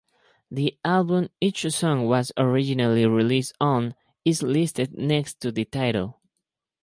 [0.49, 3.93] The album each song was originally released on
[4.25, 6.19] is listed next to the title.